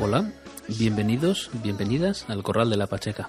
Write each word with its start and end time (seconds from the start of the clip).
Hola, 0.00 0.32
bienvenidos, 0.66 1.50
bienvenidas 1.62 2.28
al 2.28 2.42
Corral 2.42 2.68
de 2.68 2.76
la 2.76 2.88
Pacheca. 2.88 3.28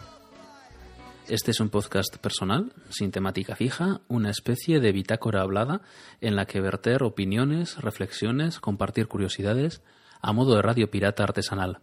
Este 1.27 1.51
es 1.51 1.59
un 1.59 1.69
podcast 1.69 2.17
personal, 2.17 2.73
sin 2.89 3.11
temática 3.11 3.55
fija, 3.55 4.01
una 4.07 4.31
especie 4.31 4.79
de 4.79 4.91
bitácora 4.91 5.41
hablada 5.41 5.81
en 6.21 6.35
la 6.35 6.45
que 6.45 6.59
verter 6.59 7.03
opiniones, 7.03 7.77
reflexiones, 7.77 8.59
compartir 8.59 9.07
curiosidades, 9.07 9.83
a 10.21 10.33
modo 10.33 10.55
de 10.55 10.63
radio 10.63 10.89
pirata 10.89 11.23
artesanal. 11.23 11.81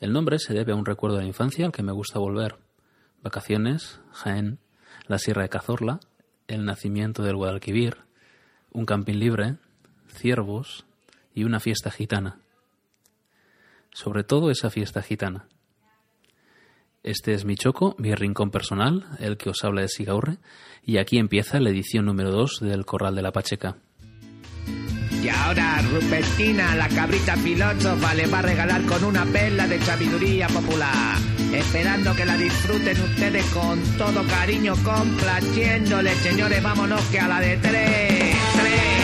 El 0.00 0.14
nombre 0.14 0.38
se 0.38 0.54
debe 0.54 0.72
a 0.72 0.76
un 0.76 0.86
recuerdo 0.86 1.18
de 1.18 1.22
la 1.22 1.28
infancia 1.28 1.66
al 1.66 1.72
que 1.72 1.82
me 1.82 1.92
gusta 1.92 2.18
volver. 2.18 2.56
Vacaciones, 3.22 4.00
Jaén, 4.12 4.58
la 5.06 5.18
Sierra 5.18 5.42
de 5.42 5.50
Cazorla, 5.50 6.00
el 6.48 6.64
nacimiento 6.64 7.22
del 7.22 7.36
Guadalquivir, 7.36 7.98
un 8.72 8.86
camping 8.86 9.16
libre, 9.16 9.56
ciervos 10.08 10.86
y 11.34 11.44
una 11.44 11.60
fiesta 11.60 11.90
gitana. 11.90 12.40
Sobre 13.92 14.24
todo 14.24 14.50
esa 14.50 14.70
fiesta 14.70 15.02
gitana. 15.02 15.48
Este 17.02 17.34
es 17.34 17.44
mi 17.44 17.56
choco, 17.56 17.94
mi 17.98 18.14
rincón 18.14 18.50
personal, 18.50 19.06
el 19.18 19.36
que 19.36 19.50
os 19.50 19.62
habla 19.64 19.82
de 19.82 19.88
Sigaurre, 19.88 20.38
y 20.82 20.96
aquí 20.96 21.18
empieza 21.18 21.60
la 21.60 21.70
edición 21.70 22.06
número 22.06 22.30
2 22.30 22.60
del 22.60 22.86
Corral 22.86 23.14
de 23.14 23.22
la 23.22 23.32
Pacheca. 23.32 23.76
Y 25.22 25.28
ahora 25.28 25.82
Rupertina, 25.82 26.74
la 26.76 26.88
cabrita 26.88 27.36
filósofa, 27.36 28.14
le 28.14 28.26
va 28.26 28.38
a 28.38 28.42
regalar 28.42 28.82
con 28.82 29.04
una 29.04 29.24
perla 29.26 29.66
de 29.66 29.80
sabiduría 29.82 30.48
popular. 30.48 31.18
Esperando 31.52 32.14
que 32.14 32.24
la 32.24 32.36
disfruten 32.36 33.00
ustedes 33.02 33.44
con 33.46 33.82
todo 33.98 34.26
cariño, 34.26 34.74
complaciéndole, 34.82 36.14
señores, 36.16 36.62
vámonos 36.62 37.02
que 37.06 37.20
a 37.20 37.28
la 37.28 37.40
de 37.40 37.56
tres, 37.58 38.36
tres. 38.54 38.99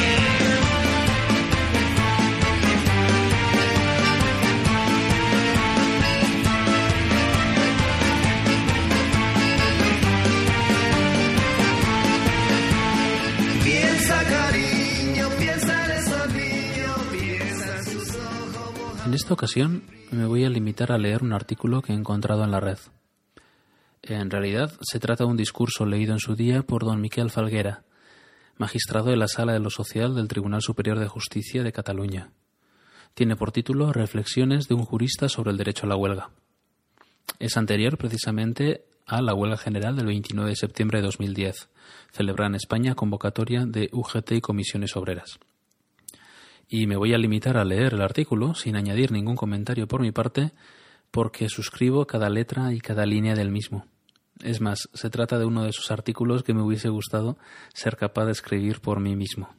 Esta 19.27 19.35
ocasión 19.35 19.83
me 20.13 20.25
voy 20.25 20.45
a 20.45 20.49
limitar 20.49 20.93
a 20.93 20.99
leer 20.99 21.25
un 21.25 21.33
artículo 21.33 21.83
que 21.83 21.93
he 21.93 21.97
encontrado 21.97 22.45
en 22.45 22.53
la 22.53 22.61
red. 22.61 22.79
En 24.03 24.31
realidad 24.31 24.73
se 24.83 25.01
trata 25.01 25.25
de 25.25 25.31
un 25.31 25.37
discurso 25.37 25.85
leído 25.85 26.13
en 26.13 26.21
su 26.21 26.37
día 26.37 26.63
por 26.63 26.85
don 26.85 27.01
Miquel 27.01 27.33
Falguera, 27.33 27.83
magistrado 28.57 29.11
de 29.11 29.17
la 29.17 29.27
Sala 29.27 29.53
de 29.53 29.59
lo 29.59 29.69
Social 29.69 30.15
del 30.15 30.29
Tribunal 30.29 30.63
Superior 30.63 31.01
de 31.01 31.09
Justicia 31.09 31.65
de 31.65 31.73
Cataluña. 31.73 32.31
Tiene 33.15 33.35
por 33.35 33.51
título 33.51 33.93
Reflexiones 33.93 34.69
de 34.69 34.75
un 34.75 34.85
jurista 34.85 35.29
sobre 35.29 35.51
el 35.51 35.57
derecho 35.57 35.87
a 35.87 35.89
la 35.89 35.97
huelga. 35.97 36.31
Es 37.41 37.57
anterior 37.57 37.99
precisamente 37.99 38.85
a 39.07 39.23
la 39.23 39.35
huelga 39.35 39.57
general 39.57 39.97
del 39.97 40.07
29 40.07 40.51
de 40.51 40.57
septiembre 40.57 41.01
de 41.01 41.07
2010, 41.07 41.69
celebrada 42.13 42.51
en 42.51 42.55
España 42.55 42.95
convocatoria 42.95 43.67
de 43.67 43.91
UGT 43.91 44.31
y 44.35 44.41
comisiones 44.41 44.95
obreras. 44.95 45.41
Y 46.69 46.87
me 46.87 46.97
voy 46.97 47.15
a 47.15 47.19
limitar 47.19 47.57
a 47.57 47.65
leer 47.65 47.95
el 47.95 48.03
artículo 48.03 48.55
sin 48.55 48.77
añadir 48.77 49.13
ningún 49.13 49.37
comentario 49.37 49.87
por 49.87 50.01
mi 50.01 50.13
parte, 50.13 50.53
porque 51.11 51.49
suscribo 51.49 52.07
cada 52.07 52.29
letra 52.29 52.73
y 52.73 52.81
cada 52.81 53.07
línea 53.07 53.35
del 53.35 53.51
mismo. 53.51 53.87
Es 54.43 54.61
más, 54.61 54.89
se 54.93 55.09
trata 55.11 55.39
de 55.39 55.47
uno 55.47 55.63
de 55.63 55.71
esos 55.71 55.91
artículos 55.91 56.43
que 56.43 56.55
me 56.55 56.63
hubiese 56.63 56.89
gustado 56.89 57.39
ser 57.73 57.97
capaz 57.97 58.27
de 58.27 58.33
escribir 58.33 58.81
por 58.81 59.01
mí 59.01 59.17
mismo. 59.17 59.55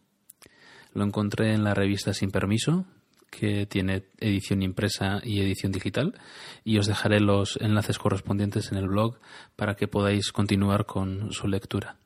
Lo 0.93 1.03
encontré 1.03 1.53
en 1.53 1.63
la 1.63 1.73
revista 1.73 2.13
Sin 2.13 2.31
Permiso, 2.31 2.85
que 3.29 3.65
tiene 3.65 4.05
edición 4.19 4.61
impresa 4.61 5.19
y 5.23 5.41
edición 5.41 5.71
digital, 5.71 6.19
y 6.63 6.77
os 6.77 6.87
dejaré 6.87 7.19
los 7.19 7.57
enlaces 7.61 7.97
correspondientes 7.97 8.71
en 8.71 8.77
el 8.77 8.87
blog 8.87 9.19
para 9.55 9.75
que 9.75 9.87
podáis 9.87 10.31
continuar 10.31 10.85
con 10.85 11.31
su 11.31 11.47
lectura. 11.47 11.97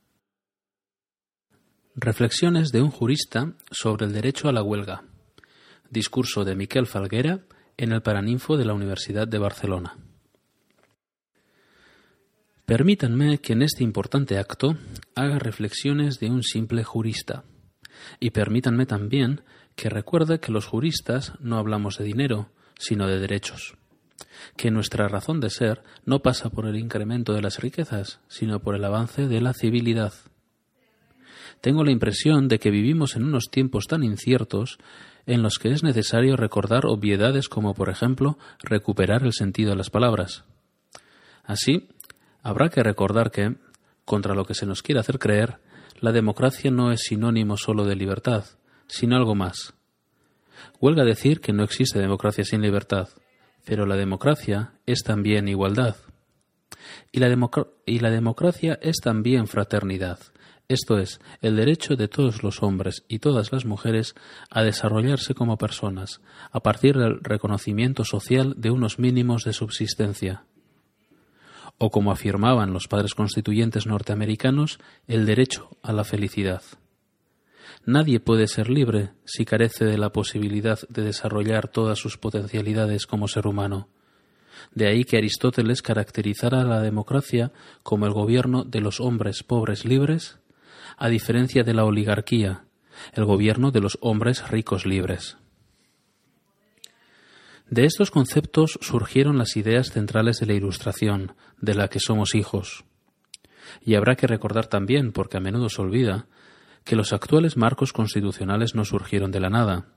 Reflexiones 1.96 2.72
de 2.72 2.82
un 2.82 2.90
jurista 2.90 3.52
sobre 3.70 4.06
el 4.06 4.14
derecho 4.14 4.48
a 4.48 4.54
la 4.54 4.64
huelga. 4.64 5.04
Discurso 5.90 6.46
de 6.46 6.56
Miquel 6.56 6.88
Falguera 6.88 7.42
en 7.76 7.92
el 7.92 8.02
Paraninfo 8.02 8.56
de 8.56 8.64
la 8.64 8.74
Universidad 8.74 9.28
de 9.28 9.38
Barcelona. 9.38 9.98
Permítanme 12.66 13.40
que 13.40 13.52
en 13.52 13.62
este 13.62 13.84
importante 13.84 14.38
acto 14.38 14.78
haga 15.16 15.38
reflexiones 15.38 16.18
de 16.22 16.30
un 16.30 16.44
simple 16.44 16.86
jurista. 16.86 17.44
Y 18.22 18.30
permítanme 18.30 18.86
también 18.86 19.42
que 19.76 19.90
recuerde 19.90 20.40
que 20.40 20.54
los 20.54 20.68
juristas 20.68 21.34
no 21.42 21.58
hablamos 21.58 21.98
de 21.98 22.06
dinero, 22.06 22.52
sino 22.80 23.06
de 23.06 23.20
derechos. 23.20 23.76
Que 24.56 24.72
nuestra 24.72 25.10
razón 25.10 25.42
de 25.42 25.50
ser 25.50 25.84
no 26.06 26.22
pasa 26.22 26.52
por 26.52 26.68
el 26.68 26.78
incremento 26.78 27.34
de 27.34 27.42
las 27.42 27.60
riquezas, 27.60 28.22
sino 28.30 28.62
por 28.62 28.76
el 28.76 28.86
avance 28.86 29.28
de 29.28 29.42
la 29.42 29.54
civilidad. 29.54 30.14
Tengo 31.62 31.84
la 31.84 31.92
impresión 31.92 32.48
de 32.48 32.60
que 32.60 32.72
vivimos 32.72 33.16
en 33.16 33.24
unos 33.24 33.50
tiempos 33.52 33.86
tan 33.88 34.04
inciertos 34.04 34.80
en 35.28 35.44
los 35.44 35.60
que 35.60 35.72
es 35.72 35.84
necesario 35.84 36.36
recordar 36.36 36.88
obviedades 36.88 37.48
como, 37.48 37.76
por 37.76 37.90
ejemplo, 37.90 38.38
recuperar 38.64 39.24
el 39.24 39.34
sentido 39.34 39.70
de 39.70 39.76
las 39.76 39.92
palabras. 39.92 40.44
Así, 41.44 41.90
habrá 42.42 42.70
que 42.70 42.82
recordar 42.82 43.30
que, 43.30 43.56
contra 44.06 44.34
lo 44.34 44.46
que 44.46 44.56
se 44.56 44.66
nos 44.66 44.82
quiere 44.82 45.00
hacer 45.00 45.20
creer, 45.20 45.60
la 46.00 46.12
democracia 46.12 46.72
no 46.72 46.92
es 46.92 47.02
sinónimo 47.02 47.58
solo 47.58 47.86
de 47.86 47.96
libertad, 47.96 48.46
sino 48.88 49.16
algo 49.16 49.36
más. 49.36 49.76
Huelga 50.80 51.04
decir 51.04 51.42
que 51.42 51.54
no 51.54 51.64
existe 51.64 52.00
democracia 52.00 52.44
sin 52.44 52.62
libertad, 52.62 53.10
pero 53.66 53.86
la 53.86 53.96
democracia 53.96 54.74
es 54.88 55.04
también 55.04 55.48
igualdad. 55.48 55.96
Y 57.12 57.20
la, 57.20 57.28
y 57.86 58.00
la 58.00 58.10
democracia 58.10 58.80
es 58.82 58.98
también 58.98 59.46
fraternidad, 59.46 60.20
esto 60.68 61.00
es, 61.00 61.20
el 61.42 61.56
derecho 61.56 61.96
de 61.96 62.08
todos 62.08 62.44
los 62.44 62.64
hombres 62.64 63.04
y 63.08 63.20
todas 63.20 63.52
las 63.52 63.66
mujeres 63.66 64.16
a 64.50 64.64
desarrollarse 64.64 65.34
como 65.34 65.58
personas, 65.58 66.22
a 66.52 66.62
partir 66.62 66.98
del 66.98 67.20
reconocimiento 67.22 68.06
social 68.06 68.54
de 68.58 68.72
unos 68.72 68.98
mínimos 68.98 69.44
de 69.44 69.54
subsistencia. 69.54 70.46
O 71.78 71.90
como 71.90 72.12
afirmaban 72.12 72.74
los 72.74 72.88
padres 72.88 73.16
constituyentes 73.16 73.88
norteamericanos, 73.88 74.80
el 75.08 75.26
derecho 75.26 75.78
a 75.82 75.94
la 75.94 76.04
felicidad. 76.04 76.62
Nadie 77.86 78.20
puede 78.20 78.48
ser 78.48 78.70
libre 78.70 79.12
si 79.26 79.44
carece 79.44 79.86
de 79.86 79.98
la 79.98 80.12
posibilidad 80.12 80.80
de 80.90 81.02
desarrollar 81.02 81.68
todas 81.68 81.98
sus 81.98 82.18
potencialidades 82.18 83.08
como 83.08 83.28
ser 83.28 83.48
humano. 83.48 83.90
De 84.76 84.88
ahí 84.88 85.04
que 85.04 85.18
Aristóteles 85.18 85.82
caracterizara 85.82 86.62
a 86.62 86.66
la 86.66 86.82
democracia 86.82 87.52
como 87.82 88.06
el 88.06 88.14
gobierno 88.14 88.64
de 88.64 88.82
los 88.82 89.00
hombres 89.00 89.42
pobres 89.42 89.86
libres 89.86 90.38
a 91.02 91.10
diferencia 91.10 91.64
de 91.64 91.74
la 91.74 91.84
oligarquía, 91.84 92.66
el 93.14 93.26
gobierno 93.26 93.72
de 93.72 93.80
los 93.80 93.98
hombres 94.02 94.48
ricos 94.52 94.86
libres. 94.86 95.36
De 97.72 97.86
estos 97.86 98.12
conceptos 98.12 98.78
surgieron 98.82 99.40
las 99.40 99.58
ideas 99.58 99.90
centrales 99.90 100.38
de 100.38 100.46
la 100.46 100.54
Ilustración, 100.54 101.34
de 101.60 101.74
la 101.74 101.88
que 101.88 102.00
somos 102.00 102.36
hijos. 102.36 102.86
Y 103.84 103.96
habrá 103.96 104.14
que 104.14 104.28
recordar 104.28 104.68
también, 104.68 105.12
porque 105.12 105.38
a 105.38 105.40
menudo 105.40 105.70
se 105.70 105.82
olvida, 105.82 106.28
que 106.84 106.96
los 106.96 107.14
actuales 107.14 107.58
marcos 107.58 107.94
constitucionales 107.94 108.76
no 108.76 108.86
surgieron 108.86 109.32
de 109.32 109.40
la 109.40 109.50
nada, 109.50 109.88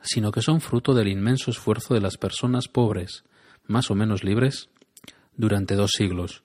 sino 0.00 0.32
que 0.32 0.40
son 0.40 0.62
fruto 0.62 0.94
del 0.94 1.08
inmenso 1.08 1.50
esfuerzo 1.50 1.92
de 1.92 2.00
las 2.00 2.16
personas 2.16 2.66
pobres, 2.66 3.24
más 3.66 3.90
o 3.90 3.94
menos 3.94 4.24
libres, 4.24 4.70
durante 5.36 5.74
dos 5.74 5.90
siglos, 5.90 6.44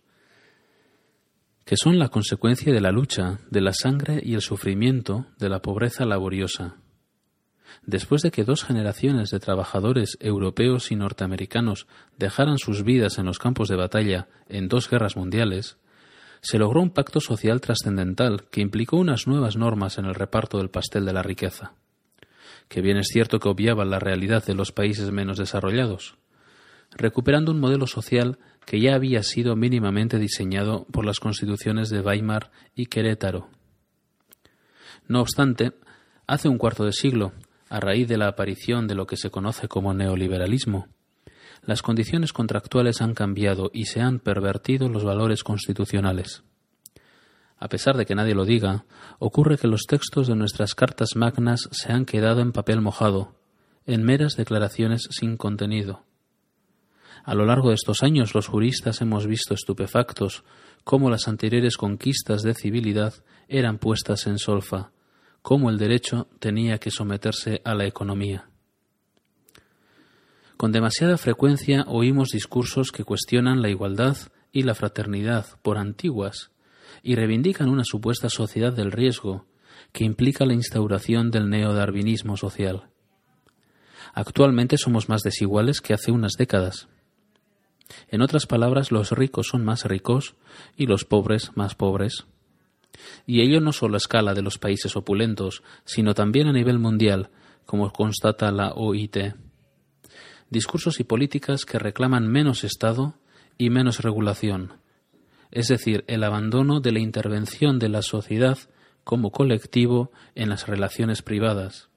que 1.65 1.77
son 1.77 1.99
la 1.99 2.09
consecuencia 2.09 2.73
de 2.73 2.81
la 2.81 2.91
lucha, 2.91 3.39
de 3.49 3.61
la 3.61 3.73
sangre 3.73 4.21
y 4.23 4.33
el 4.33 4.41
sufrimiento, 4.41 5.25
de 5.37 5.49
la 5.49 5.61
pobreza 5.61 6.05
laboriosa. 6.05 6.75
Después 7.85 8.21
de 8.21 8.31
que 8.31 8.43
dos 8.43 8.63
generaciones 8.63 9.31
de 9.31 9.39
trabajadores 9.39 10.17
europeos 10.19 10.91
y 10.91 10.95
norteamericanos 10.95 11.87
dejaran 12.17 12.57
sus 12.57 12.83
vidas 12.83 13.17
en 13.17 13.25
los 13.25 13.39
campos 13.39 13.69
de 13.69 13.75
batalla 13.75 14.27
en 14.49 14.67
dos 14.67 14.89
guerras 14.89 15.15
mundiales, 15.15 15.77
se 16.41 16.57
logró 16.57 16.81
un 16.81 16.89
pacto 16.89 17.19
social 17.19 17.61
trascendental 17.61 18.45
que 18.49 18.61
implicó 18.61 18.97
unas 18.97 19.27
nuevas 19.27 19.55
normas 19.55 19.97
en 19.97 20.05
el 20.05 20.15
reparto 20.15 20.57
del 20.57 20.69
pastel 20.69 21.05
de 21.05 21.13
la 21.13 21.23
riqueza, 21.23 21.73
que 22.67 22.81
bien 22.81 22.97
es 22.97 23.07
cierto 23.11 23.39
que 23.39 23.49
obviaban 23.49 23.89
la 23.89 23.99
realidad 23.99 24.43
de 24.45 24.55
los 24.55 24.71
países 24.71 25.11
menos 25.11 25.37
desarrollados, 25.37 26.17
recuperando 26.91 27.51
un 27.51 27.59
modelo 27.59 27.87
social 27.87 28.37
que 28.65 28.79
ya 28.79 28.95
había 28.95 29.23
sido 29.23 29.55
mínimamente 29.55 30.19
diseñado 30.19 30.85
por 30.91 31.05
las 31.05 31.19
constituciones 31.19 31.89
de 31.89 32.01
Weimar 32.01 32.51
y 32.75 32.85
Querétaro. 32.85 33.49
No 35.07 35.21
obstante, 35.21 35.73
hace 36.27 36.47
un 36.47 36.57
cuarto 36.57 36.85
de 36.85 36.93
siglo, 36.93 37.33
a 37.69 37.79
raíz 37.79 38.07
de 38.07 38.17
la 38.17 38.27
aparición 38.27 38.87
de 38.87 38.95
lo 38.95 39.07
que 39.07 39.17
se 39.17 39.31
conoce 39.31 39.67
como 39.67 39.93
neoliberalismo, 39.93 40.87
las 41.63 41.83
condiciones 41.83 42.33
contractuales 42.33 43.01
han 43.01 43.13
cambiado 43.13 43.69
y 43.71 43.85
se 43.85 44.01
han 44.01 44.19
pervertido 44.19 44.89
los 44.89 45.03
valores 45.03 45.43
constitucionales. 45.43 46.43
A 47.57 47.69
pesar 47.69 47.97
de 47.97 48.07
que 48.07 48.15
nadie 48.15 48.33
lo 48.33 48.45
diga, 48.45 48.85
ocurre 49.19 49.59
que 49.59 49.67
los 49.67 49.83
textos 49.83 50.27
de 50.27 50.35
nuestras 50.35 50.73
cartas 50.73 51.09
magnas 51.15 51.69
se 51.71 51.91
han 51.91 52.05
quedado 52.05 52.41
en 52.41 52.51
papel 52.51 52.81
mojado, 52.81 53.35
en 53.85 54.03
meras 54.03 54.35
declaraciones 54.35 55.07
sin 55.11 55.37
contenido. 55.37 56.03
A 57.23 57.35
lo 57.35 57.45
largo 57.45 57.69
de 57.69 57.75
estos 57.75 58.03
años 58.03 58.33
los 58.33 58.47
juristas 58.47 59.01
hemos 59.01 59.27
visto 59.27 59.53
estupefactos 59.53 60.43
cómo 60.83 61.09
las 61.09 61.27
anteriores 61.27 61.77
conquistas 61.77 62.41
de 62.41 62.53
civilidad 62.53 63.13
eran 63.47 63.77
puestas 63.77 64.25
en 64.27 64.39
solfa, 64.39 64.91
cómo 65.41 65.69
el 65.69 65.77
derecho 65.77 66.27
tenía 66.39 66.77
que 66.79 66.91
someterse 66.91 67.61
a 67.63 67.75
la 67.75 67.85
economía. 67.85 68.49
Con 70.57 70.71
demasiada 70.71 71.17
frecuencia 71.17 71.85
oímos 71.87 72.29
discursos 72.29 72.91
que 72.91 73.03
cuestionan 73.03 73.61
la 73.61 73.69
igualdad 73.69 74.17
y 74.51 74.63
la 74.63 74.75
fraternidad 74.75 75.45
por 75.61 75.77
antiguas 75.77 76.51
y 77.03 77.15
reivindican 77.15 77.69
una 77.69 77.83
supuesta 77.83 78.29
sociedad 78.29 78.73
del 78.73 78.91
riesgo 78.91 79.45
que 79.91 80.03
implica 80.03 80.45
la 80.45 80.53
instauración 80.53 81.31
del 81.31 81.49
neodarwinismo 81.49 82.37
social. 82.37 82.89
Actualmente 84.13 84.77
somos 84.77 85.09
más 85.09 85.21
desiguales 85.21 85.81
que 85.81 85.93
hace 85.93 86.11
unas 86.11 86.33
décadas. 86.37 86.87
En 88.09 88.21
otras 88.21 88.45
palabras, 88.45 88.91
los 88.91 89.11
ricos 89.11 89.47
son 89.47 89.63
más 89.63 89.85
ricos 89.85 90.35
y 90.77 90.85
los 90.85 91.05
pobres 91.05 91.51
más 91.55 91.75
pobres. 91.75 92.25
Y 93.25 93.41
ello 93.41 93.61
no 93.61 93.73
solo 93.73 93.95
a 93.95 93.97
escala 93.97 94.33
de 94.33 94.41
los 94.41 94.57
países 94.57 94.95
opulentos, 94.95 95.63
sino 95.85 96.13
también 96.13 96.47
a 96.47 96.53
nivel 96.53 96.79
mundial, 96.79 97.29
como 97.65 97.91
constata 97.91 98.51
la 98.51 98.73
OIT. 98.73 99.35
Discursos 100.49 100.99
y 100.99 101.03
políticas 101.03 101.65
que 101.65 101.79
reclaman 101.79 102.27
menos 102.27 102.63
Estado 102.63 103.15
y 103.57 103.69
menos 103.69 104.01
regulación, 104.01 104.73
es 105.51 105.67
decir, 105.67 106.03
el 106.07 106.23
abandono 106.23 106.79
de 106.79 106.91
la 106.91 106.99
intervención 106.99 107.77
de 107.79 107.89
la 107.89 108.01
sociedad 108.01 108.57
como 109.03 109.31
colectivo 109.31 110.11
en 110.35 110.49
las 110.49 110.67
relaciones 110.67 111.21
privadas, 111.21 111.89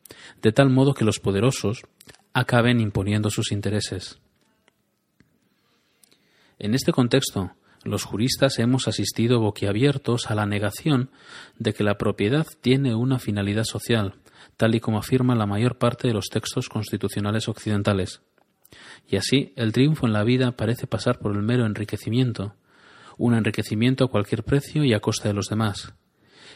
de 0.43 0.53
tal 0.53 0.71
modo 0.71 0.95
que 0.95 1.05
los 1.05 1.21
poderosos 1.21 1.83
acaben 2.33 2.81
imponiendo 2.81 3.31
sus 3.31 3.53
intereses. 3.53 4.19
En 6.59 6.75
este 6.75 6.93
contexto, 6.93 7.53
los 7.85 8.05
juristas 8.05 8.59
hemos 8.59 8.89
asistido 8.89 9.41
boquiabiertos 9.41 10.31
a 10.31 10.35
la 10.35 10.47
negación 10.47 11.11
de 11.59 11.75
que 11.75 11.85
la 11.85 11.99
propiedad 11.99 12.47
tiene 12.61 12.95
una 12.95 13.19
finalidad 13.19 13.65
social, 13.65 14.15
tal 14.57 14.75
y 14.75 14.81
como 14.81 14.99
afirma 14.99 15.35
la 15.35 15.47
mayor 15.47 15.79
parte 15.79 16.09
de 16.09 16.15
los 16.15 16.27
textos 16.27 16.69
constitucionales 16.69 17.49
occidentales. 17.49 18.23
Y 19.09 19.17
así, 19.17 19.53
el 19.57 19.73
triunfo 19.73 20.07
en 20.07 20.13
la 20.13 20.25
vida 20.25 20.53
parece 20.53 20.87
pasar 20.87 21.19
por 21.19 21.33
el 21.37 21.43
mero 21.43 21.67
enriquecimiento, 21.67 22.55
un 23.19 23.35
enriquecimiento 23.35 24.05
a 24.05 24.11
cualquier 24.11 24.45
precio 24.45 24.85
y 24.85 24.95
a 24.95 25.01
costa 25.01 25.29
de 25.29 25.35
los 25.35 25.49
demás, 25.49 25.95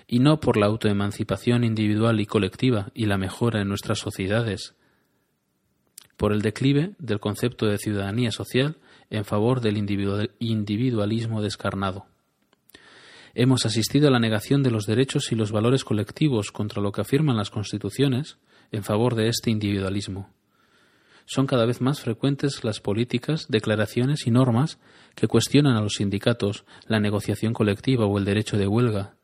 y 0.06 0.20
no 0.20 0.40
por 0.40 0.56
la 0.56 0.66
autoemancipación 0.66 1.64
individual 1.64 2.20
y 2.20 2.26
colectiva 2.26 2.90
y 2.94 3.06
la 3.06 3.18
mejora 3.18 3.60
en 3.60 3.68
nuestras 3.68 3.98
sociedades, 3.98 4.74
por 6.16 6.32
el 6.32 6.42
declive 6.42 6.94
del 6.98 7.20
concepto 7.20 7.66
de 7.66 7.78
ciudadanía 7.78 8.32
social 8.32 8.76
en 9.10 9.24
favor 9.24 9.60
del 9.60 9.76
individualismo 9.76 11.42
descarnado. 11.42 12.06
Hemos 13.34 13.66
asistido 13.66 14.08
a 14.08 14.10
la 14.10 14.18
negación 14.18 14.62
de 14.62 14.70
los 14.70 14.86
derechos 14.86 15.30
y 15.32 15.34
los 15.34 15.52
valores 15.52 15.84
colectivos 15.84 16.50
contra 16.50 16.82
lo 16.82 16.92
que 16.92 17.02
afirman 17.02 17.36
las 17.36 17.50
constituciones 17.50 18.38
en 18.72 18.82
favor 18.82 19.14
de 19.14 19.28
este 19.28 19.50
individualismo. 19.50 20.30
Son 21.26 21.46
cada 21.46 21.66
vez 21.66 21.80
más 21.80 22.00
frecuentes 22.00 22.64
las 22.64 22.80
políticas, 22.80 23.48
declaraciones 23.48 24.26
y 24.26 24.30
normas 24.30 24.78
que 25.14 25.28
cuestionan 25.28 25.76
a 25.76 25.82
los 25.82 25.96
sindicatos, 25.96 26.64
la 26.86 27.00
negociación 27.00 27.52
colectiva 27.52 28.06
o 28.06 28.18
el 28.18 28.24
derecho 28.24 28.56
de 28.56 28.66
huelga. 28.66 29.14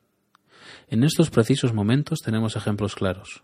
En 0.87 1.03
estos 1.03 1.31
precisos 1.31 1.73
momentos 1.73 2.19
tenemos 2.19 2.55
ejemplos 2.55 2.93
claros. 2.93 3.43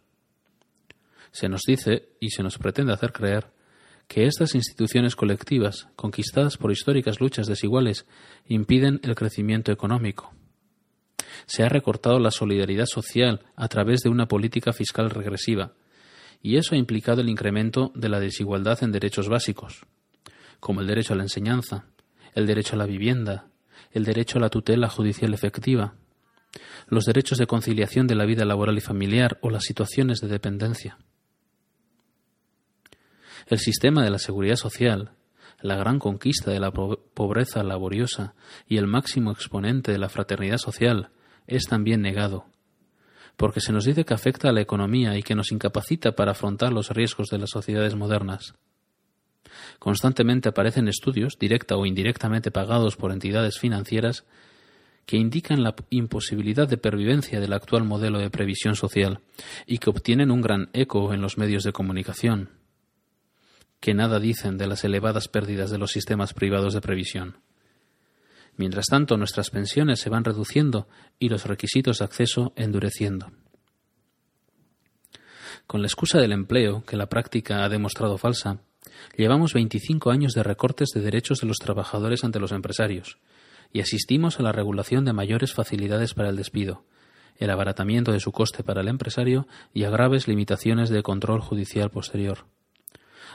Se 1.32 1.50
nos 1.50 1.62
dice, 1.66 2.10
y 2.20 2.30
se 2.30 2.44
nos 2.44 2.58
pretende 2.60 2.94
hacer 2.94 3.12
creer, 3.12 3.48
que 4.12 4.26
estas 4.26 4.56
instituciones 4.56 5.16
colectivas, 5.16 5.88
conquistadas 5.96 6.58
por 6.58 6.74
históricas 6.74 7.22
luchas 7.22 7.48
desiguales, 7.48 8.06
impiden 8.46 9.00
el 9.04 9.16
crecimiento 9.16 9.72
económico. 9.72 10.34
Se 11.46 11.64
ha 11.64 11.70
recortado 11.70 12.20
la 12.20 12.30
solidaridad 12.30 12.88
social 12.88 13.40
a 13.56 13.70
través 13.70 14.02
de 14.02 14.10
una 14.10 14.28
política 14.28 14.74
fiscal 14.74 15.12
regresiva, 15.12 15.76
y 16.42 16.58
eso 16.58 16.76
ha 16.76 16.78
implicado 16.78 17.22
el 17.22 17.30
incremento 17.30 17.94
de 17.96 18.10
la 18.10 18.20
desigualdad 18.20 18.84
en 18.84 18.92
derechos 18.92 19.30
básicos, 19.30 19.86
como 20.60 20.82
el 20.82 20.88
derecho 20.88 21.14
a 21.14 21.16
la 21.16 21.24
enseñanza, 21.24 21.86
el 22.36 22.48
derecho 22.48 22.76
a 22.76 22.80
la 22.80 22.88
vivienda, 22.88 23.48
el 23.94 24.04
derecho 24.04 24.40
a 24.40 24.42
la 24.42 24.50
tutela 24.50 24.90
judicial 24.90 25.34
efectiva, 25.34 25.96
los 26.90 27.06
derechos 27.06 27.38
de 27.38 27.48
conciliación 27.48 28.08
de 28.08 28.16
la 28.16 28.26
vida 28.26 28.44
laboral 28.44 28.78
y 28.78 28.82
familiar 28.82 29.38
o 29.42 29.50
las 29.50 29.64
situaciones 29.64 30.20
de 30.20 30.28
dependencia. 30.28 30.98
El 33.48 33.60
sistema 33.60 34.04
de 34.04 34.10
la 34.10 34.20
seguridad 34.20 34.56
social, 34.56 35.12
la 35.62 35.76
gran 35.76 36.00
conquista 36.00 36.52
de 36.52 36.60
la 36.60 36.72
pobreza 36.72 37.64
laboriosa 37.64 38.34
y 38.68 38.78
el 38.78 38.88
máximo 38.88 39.32
exponente 39.32 39.92
de 39.92 40.00
la 40.00 40.10
fraternidad 40.10 40.58
social 40.58 41.10
es 41.48 41.66
también 41.66 42.02
negado, 42.02 42.46
porque 43.38 43.62
se 43.62 43.74
nos 43.74 43.86
dice 43.86 44.06
que 44.06 44.14
afecta 44.14 44.50
a 44.50 44.54
la 44.54 44.62
economía 44.62 45.18
y 45.18 45.24
que 45.24 45.36
nos 45.36 45.52
incapacita 45.52 46.14
para 46.14 46.32
afrontar 46.32 46.74
los 46.74 46.90
riesgos 46.90 47.30
de 47.30 47.40
las 47.40 47.50
sociedades 47.50 47.96
modernas. 47.96 48.56
Constantemente 49.80 50.50
aparecen 50.50 50.88
estudios, 50.88 51.38
directa 51.40 51.76
o 51.76 51.86
indirectamente 51.86 52.52
pagados 52.52 52.96
por 52.96 53.12
entidades 53.12 53.60
financieras, 53.60 54.26
que 55.06 55.18
indican 55.18 55.64
la 55.64 55.76
imposibilidad 55.90 56.68
de 56.68 56.78
pervivencia 56.78 57.40
del 57.40 57.54
actual 57.54 57.84
modelo 57.84 58.20
de 58.20 58.30
previsión 58.30 58.76
social 58.76 59.20
y 59.66 59.80
que 59.80 59.90
obtienen 59.90 60.32
un 60.32 60.42
gran 60.42 60.70
eco 60.74 61.14
en 61.14 61.22
los 61.22 61.38
medios 61.38 61.64
de 61.64 61.74
comunicación 61.74 62.61
que 63.82 63.96
nada 63.96 64.20
dicen 64.20 64.60
de 64.60 64.68
las 64.68 64.84
elevadas 64.84 65.28
pérdidas 65.28 65.72
de 65.72 65.80
los 65.80 65.92
sistemas 65.92 66.34
privados 66.34 66.76
de 66.76 66.82
previsión. 66.82 67.38
Mientras 68.56 68.86
tanto, 68.86 69.18
nuestras 69.18 69.50
pensiones 69.50 70.00
se 70.00 70.10
van 70.10 70.24
reduciendo 70.24 70.88
y 71.18 71.30
los 71.30 71.46
requisitos 71.46 71.98
de 71.98 72.06
acceso 72.06 72.54
endureciendo. 72.56 73.32
Con 75.66 75.82
la 75.82 75.88
excusa 75.88 76.20
del 76.20 76.32
empleo, 76.32 76.84
que 76.86 76.96
la 76.96 77.08
práctica 77.08 77.64
ha 77.64 77.70
demostrado 77.70 78.20
falsa, 78.20 78.60
llevamos 79.18 79.54
25 79.54 80.12
años 80.12 80.34
de 80.34 80.44
recortes 80.44 80.90
de 80.94 81.02
derechos 81.02 81.40
de 81.40 81.48
los 81.48 81.58
trabajadores 81.58 82.24
ante 82.24 82.40
los 82.40 82.52
empresarios 82.52 83.18
y 83.74 83.80
asistimos 83.80 84.40
a 84.40 84.44
la 84.44 84.52
regulación 84.52 85.06
de 85.06 85.14
mayores 85.14 85.54
facilidades 85.54 86.14
para 86.14 86.30
el 86.30 86.36
despido, 86.36 86.86
el 87.38 87.50
abaratamiento 87.50 88.12
de 88.12 88.20
su 88.20 88.32
coste 88.32 88.64
para 88.64 88.82
el 88.82 88.90
empresario 88.90 89.48
y 89.74 89.86
a 89.86 89.90
graves 89.90 90.28
limitaciones 90.28 90.90
de 90.90 91.02
control 91.02 91.42
judicial 91.42 91.90
posterior 91.90 92.46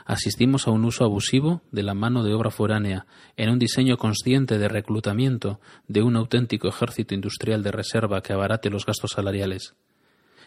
asistimos 0.05 0.67
a 0.67 0.71
un 0.71 0.85
uso 0.85 1.05
abusivo 1.05 1.63
de 1.73 1.83
la 1.83 1.95
mano 1.95 2.23
de 2.23 2.35
obra 2.35 2.51
foránea, 2.51 3.07
en 3.37 3.51
un 3.51 3.59
diseño 3.59 3.97
consciente 3.97 4.59
de 4.59 4.69
reclutamiento 4.69 5.61
de 5.89 6.03
un 6.03 6.17
auténtico 6.17 6.69
ejército 6.69 7.15
industrial 7.15 7.63
de 7.63 7.73
reserva 7.73 8.23
que 8.23 8.33
abarate 8.33 8.71
los 8.71 8.85
gastos 8.87 9.13
salariales. 9.15 9.75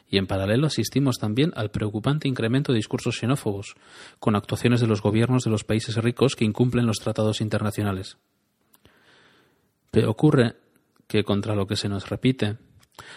Y 0.09 0.17
en 0.17 0.27
paralelo 0.27 0.67
asistimos 0.67 1.17
también 1.17 1.51
al 1.55 1.69
preocupante 1.69 2.27
incremento 2.27 2.71
de 2.71 2.77
discursos 2.77 3.17
xenófobos, 3.17 3.75
con 4.19 4.35
actuaciones 4.35 4.81
de 4.81 4.87
los 4.87 5.01
gobiernos 5.01 5.43
de 5.43 5.51
los 5.51 5.63
países 5.63 5.95
ricos 5.95 6.35
que 6.35 6.45
incumplen 6.45 6.87
los 6.87 6.97
tratados 6.97 7.41
internacionales. 7.41 8.17
Pero 9.91 10.09
ocurre 10.09 10.55
que, 11.07 11.23
contra 11.23 11.55
lo 11.55 11.67
que 11.67 11.75
se 11.75 11.89
nos 11.89 12.09
repite, 12.09 12.57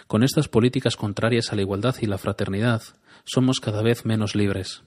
con 0.07 0.23
estas 0.23 0.47
políticas 0.47 0.95
contrarias 0.95 1.51
a 1.51 1.55
la 1.55 1.61
igualdad 1.61 1.95
y 2.01 2.05
la 2.05 2.17
fraternidad, 2.17 2.83
somos 3.25 3.59
cada 3.59 3.81
vez 3.81 4.05
menos 4.05 4.35
libres 4.35 4.83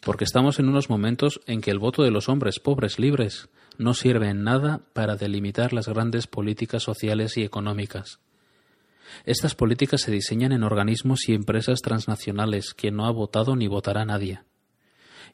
porque 0.00 0.24
estamos 0.24 0.58
en 0.58 0.68
unos 0.68 0.88
momentos 0.88 1.40
en 1.46 1.60
que 1.60 1.70
el 1.70 1.78
voto 1.78 2.02
de 2.02 2.10
los 2.10 2.28
hombres 2.28 2.60
pobres 2.60 2.98
libres 2.98 3.48
no 3.78 3.94
sirve 3.94 4.28
en 4.28 4.44
nada 4.44 4.80
para 4.92 5.16
delimitar 5.16 5.72
las 5.72 5.88
grandes 5.88 6.26
políticas 6.26 6.82
sociales 6.82 7.36
y 7.36 7.42
económicas. 7.42 8.20
Estas 9.24 9.54
políticas 9.54 10.02
se 10.02 10.10
diseñan 10.10 10.52
en 10.52 10.62
organismos 10.62 11.28
y 11.28 11.34
empresas 11.34 11.80
transnacionales 11.80 12.74
que 12.74 12.90
no 12.90 13.06
ha 13.06 13.10
votado 13.10 13.56
ni 13.56 13.66
votará 13.68 14.04
nadie. 14.04 14.40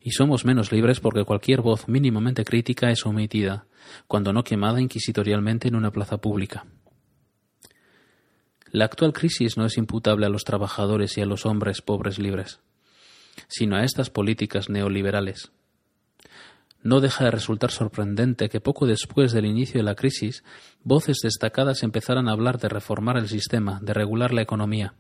Y 0.00 0.12
somos 0.12 0.44
menos 0.44 0.72
libres 0.72 1.00
porque 1.00 1.24
cualquier 1.24 1.60
voz 1.60 1.88
mínimamente 1.88 2.44
crítica 2.44 2.90
es 2.90 3.06
omitida, 3.06 3.66
cuando 4.08 4.32
no 4.32 4.42
quemada 4.44 4.80
inquisitorialmente 4.80 5.68
en 5.68 5.76
una 5.76 5.92
plaza 5.92 6.18
pública. 6.18 6.66
La 8.70 8.86
actual 8.86 9.12
crisis 9.12 9.56
no 9.56 9.66
es 9.66 9.76
imputable 9.76 10.26
a 10.26 10.30
los 10.30 10.44
trabajadores 10.44 11.16
y 11.18 11.20
a 11.20 11.26
los 11.26 11.46
hombres 11.46 11.82
pobres 11.82 12.18
libres 12.18 12.60
sino 13.48 13.76
a 13.76 13.84
estas 13.84 14.10
políticas 14.10 14.68
neoliberales. 14.68 15.52
No 16.82 17.00
deja 17.00 17.24
de 17.24 17.30
resultar 17.30 17.70
sorprendente 17.70 18.48
que 18.48 18.60
poco 18.60 18.86
después 18.86 19.32
del 19.32 19.46
inicio 19.46 19.78
de 19.78 19.84
la 19.84 19.94
crisis, 19.94 20.42
voces 20.82 21.18
destacadas 21.22 21.84
empezaran 21.84 22.28
a 22.28 22.32
hablar 22.32 22.58
de 22.58 22.68
reformar 22.68 23.16
el 23.16 23.28
sistema, 23.28 23.78
de 23.82 23.94
regular 23.94 24.34
la 24.34 24.42
economía. 24.42 24.94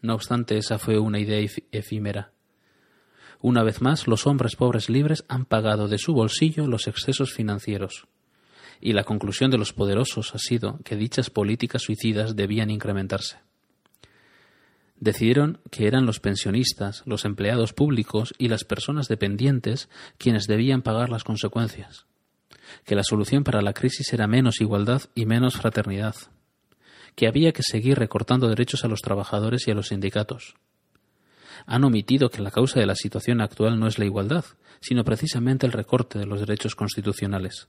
No 0.00 0.14
obstante, 0.14 0.56
esa 0.56 0.78
fue 0.78 0.98
una 0.98 1.18
idea 1.18 1.46
efímera. 1.72 2.32
Una 3.40 3.62
vez 3.62 3.82
más, 3.82 4.06
los 4.06 4.26
hombres 4.26 4.56
pobres 4.56 4.88
libres 4.88 5.24
han 5.28 5.44
pagado 5.44 5.88
de 5.88 5.98
su 5.98 6.14
bolsillo 6.14 6.66
los 6.66 6.86
excesos 6.88 7.32
financieros. 7.32 8.08
Y 8.80 8.92
la 8.92 9.04
conclusión 9.04 9.50
de 9.50 9.58
los 9.58 9.72
poderosos 9.72 10.34
ha 10.34 10.38
sido 10.38 10.78
que 10.84 10.96
dichas 10.96 11.30
políticas 11.30 11.82
suicidas 11.82 12.34
debían 12.34 12.70
incrementarse. 12.70 13.38
Decidieron 15.00 15.60
que 15.70 15.86
eran 15.86 16.06
los 16.06 16.20
pensionistas, 16.20 17.02
los 17.06 17.24
empleados 17.24 17.72
públicos 17.72 18.34
y 18.38 18.48
las 18.48 18.64
personas 18.64 19.08
dependientes 19.08 19.88
quienes 20.18 20.46
debían 20.46 20.82
pagar 20.82 21.08
las 21.10 21.24
consecuencias, 21.24 22.06
que 22.84 22.94
la 22.94 23.04
solución 23.04 23.44
para 23.44 23.62
la 23.62 23.72
crisis 23.72 24.12
era 24.12 24.26
menos 24.26 24.60
igualdad 24.60 25.02
y 25.14 25.26
menos 25.26 25.56
fraternidad, 25.56 26.16
que 27.14 27.28
había 27.28 27.52
que 27.52 27.62
seguir 27.62 27.98
recortando 27.98 28.48
derechos 28.48 28.84
a 28.84 28.88
los 28.88 29.02
trabajadores 29.02 29.66
y 29.66 29.70
a 29.70 29.74
los 29.74 29.88
sindicatos. 29.88 30.54
Han 31.66 31.84
omitido 31.84 32.30
que 32.30 32.42
la 32.42 32.50
causa 32.50 32.80
de 32.80 32.86
la 32.86 32.94
situación 32.94 33.40
actual 33.40 33.78
no 33.78 33.88
es 33.88 33.98
la 33.98 34.04
igualdad, 34.04 34.44
sino 34.80 35.04
precisamente 35.04 35.66
el 35.66 35.72
recorte 35.72 36.18
de 36.18 36.26
los 36.26 36.40
derechos 36.40 36.76
constitucionales, 36.76 37.68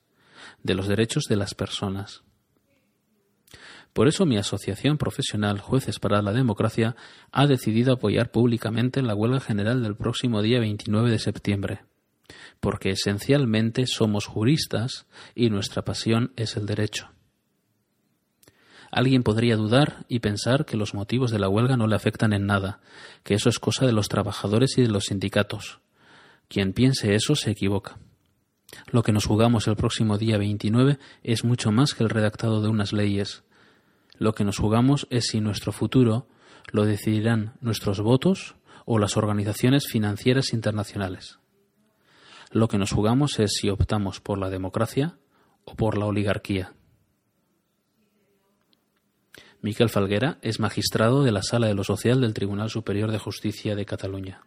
de 0.64 0.76
los 0.76 0.88
derechos 0.88 1.24
de 1.28 1.36
las 1.36 1.56
personas. 1.56 2.24
Por 3.94 4.08
eso 4.08 4.26
mi 4.26 4.38
asociación 4.38 4.98
profesional 4.98 5.60
Jueces 5.60 6.00
para 6.00 6.22
la 6.22 6.32
Democracia 6.32 6.96
ha 7.32 7.48
decidido 7.48 7.94
apoyar 7.94 8.32
públicamente 8.32 9.02
la 9.02 9.16
huelga 9.16 9.40
general 9.40 9.82
del 9.84 9.96
próximo 9.96 10.42
día 10.42 10.60
29 10.60 11.10
de 11.10 11.20
septiembre, 11.20 11.82
porque 12.60 12.92
esencialmente 12.92 13.88
somos 13.88 14.26
juristas 14.26 15.08
y 15.36 15.50
nuestra 15.50 15.84
pasión 15.84 16.34
es 16.36 16.56
el 16.56 16.66
derecho. 16.66 17.10
Alguien 18.92 19.24
podría 19.24 19.56
dudar 19.56 20.06
y 20.08 20.20
pensar 20.20 20.66
que 20.66 20.78
los 20.78 20.94
motivos 20.94 21.30
de 21.30 21.40
la 21.40 21.50
huelga 21.50 21.78
no 21.78 21.88
le 21.88 21.96
afectan 21.96 22.34
en 22.34 22.48
nada, 22.48 22.80
que 23.24 23.36
eso 23.36 23.50
es 23.50 23.60
cosa 23.60 23.86
de 23.86 23.92
los 23.92 24.10
trabajadores 24.10 24.78
y 24.78 24.82
de 24.82 24.90
los 24.90 25.06
sindicatos. 25.06 25.80
Quien 26.48 26.74
piense 26.74 27.14
eso 27.14 27.36
se 27.36 27.52
equivoca. 27.52 28.00
Lo 28.92 29.04
que 29.04 29.12
nos 29.12 29.26
jugamos 29.26 29.68
el 29.68 29.76
próximo 29.76 30.18
día 30.18 30.38
29 30.38 30.98
es 31.24 31.44
mucho 31.44 31.72
más 31.72 31.94
que 31.94 32.04
el 32.04 32.10
redactado 32.10 32.62
de 32.62 32.70
unas 32.70 32.94
leyes, 32.94 33.44
lo 34.20 34.34
que 34.34 34.44
nos 34.44 34.58
jugamos 34.58 35.08
es 35.10 35.28
si 35.28 35.40
nuestro 35.40 35.72
futuro 35.72 36.28
lo 36.72 36.86
decidirán 36.86 37.54
nuestros 37.62 38.02
votos 38.02 38.56
o 38.86 39.00
las 39.00 39.18
organizaciones 39.18 39.88
financieras 39.88 40.54
internacionales. 40.54 41.40
Lo 42.52 42.68
que 42.68 42.78
nos 42.78 42.92
jugamos 42.92 43.40
es 43.40 43.54
si 43.54 43.70
optamos 43.70 44.20
por 44.20 44.38
la 44.38 44.50
democracia 44.50 45.18
o 45.64 45.76
por 45.76 45.98
la 45.98 46.06
oligarquía. 46.06 46.74
Miquel 49.62 49.90
Falguera 49.90 50.38
es 50.42 50.60
magistrado 50.60 51.24
de 51.24 51.32
la 51.32 51.42
Sala 51.42 51.68
de 51.68 51.74
lo 51.74 51.84
Social 51.84 52.22
del 52.22 52.34
Tribunal 52.34 52.70
Superior 52.70 53.12
de 53.12 53.20
Justicia 53.20 53.76
de 53.76 53.86
Cataluña. 53.86 54.42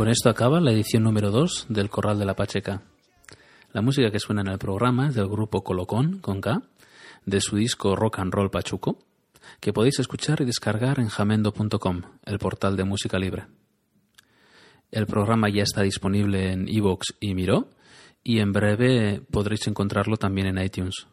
Con 0.00 0.08
esto 0.08 0.30
acaba 0.30 0.62
la 0.62 0.72
edición 0.72 1.02
número 1.02 1.30
2 1.30 1.66
del 1.68 1.90
Corral 1.90 2.18
de 2.18 2.24
la 2.24 2.34
Pacheca. 2.34 2.80
La 3.74 3.82
música 3.82 4.10
que 4.10 4.18
suena 4.18 4.40
en 4.40 4.48
el 4.48 4.56
programa 4.56 5.08
es 5.08 5.14
del 5.14 5.28
grupo 5.28 5.62
Colocón, 5.62 6.20
con 6.20 6.40
K, 6.40 6.62
de 7.26 7.40
su 7.42 7.56
disco 7.56 7.94
Rock 7.94 8.20
and 8.20 8.32
Roll 8.32 8.50
Pachuco, 8.50 8.96
que 9.60 9.74
podéis 9.74 9.98
escuchar 9.98 10.40
y 10.40 10.46
descargar 10.46 11.00
en 11.00 11.08
jamendo.com, 11.08 12.00
el 12.24 12.38
portal 12.38 12.78
de 12.78 12.84
música 12.84 13.18
libre. 13.18 13.48
El 14.90 15.04
programa 15.04 15.50
ya 15.50 15.64
está 15.64 15.82
disponible 15.82 16.50
en 16.50 16.66
iVoox 16.66 17.16
y 17.20 17.34
Miro, 17.34 17.68
y 18.24 18.38
en 18.38 18.52
breve 18.54 19.20
podréis 19.30 19.66
encontrarlo 19.66 20.16
también 20.16 20.46
en 20.46 20.64
iTunes. 20.64 21.08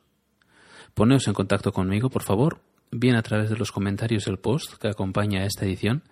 Poneos 0.94 1.28
en 1.28 1.34
contacto 1.34 1.74
conmigo, 1.74 2.10
por 2.10 2.24
favor, 2.24 2.62
bien 2.92 3.18
a 3.18 3.22
través 3.22 3.50
de 3.50 3.58
los 3.58 3.74
comentarios 3.74 4.24
del 4.24 4.40
post 4.40 4.76
que 4.76 4.88
acompaña 4.88 5.42
a 5.42 5.46
esta 5.46 5.66
edición, 5.66 6.04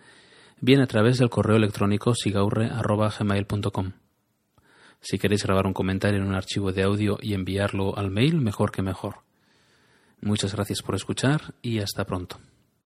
bien 0.61 0.81
a 0.81 0.87
través 0.87 1.17
del 1.17 1.29
correo 1.29 1.57
electrónico 1.57 2.15
sigaurre.gmail.com. 2.15 3.91
Si 5.01 5.19
queréis 5.19 5.43
grabar 5.43 5.67
un 5.67 5.73
comentario 5.73 6.19
en 6.19 6.27
un 6.27 6.35
archivo 6.35 6.71
de 6.71 6.83
audio 6.83 7.17
y 7.21 7.33
enviarlo 7.33 7.97
al 7.97 8.09
mail, 8.09 8.41
mejor 8.41 8.71
que 8.71 8.81
mejor. 8.81 9.17
Muchas 10.21 10.55
gracias 10.55 10.81
por 10.81 10.95
escuchar 10.95 11.53
y 11.61 11.79
hasta 11.79 12.05
pronto. 12.05 12.39